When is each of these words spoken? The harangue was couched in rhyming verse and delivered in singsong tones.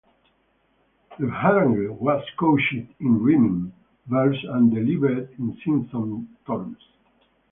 The 1.19 1.29
harangue 1.29 1.95
was 1.99 2.25
couched 2.39 2.73
in 2.99 3.23
rhyming 3.23 3.71
verse 4.07 4.35
and 4.49 4.73
delivered 4.73 5.29
in 5.37 5.55
singsong 5.63 6.25
tones. 6.47 6.77